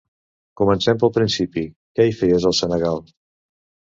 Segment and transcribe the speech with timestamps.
[0.61, 1.63] Comencem pel principi,
[1.99, 2.99] què hi feies al Senegal?